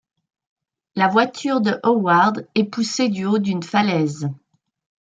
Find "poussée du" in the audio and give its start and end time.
2.63-3.25